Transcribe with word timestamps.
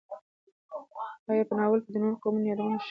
ایا 1.29 1.43
په 1.49 1.53
ناول 1.57 1.79
کې 1.83 1.89
د 1.93 1.95
نورو 2.03 2.21
قومونو 2.21 2.47
یادونه 2.49 2.67
شوې 2.73 2.77
ده؟ 2.77 2.79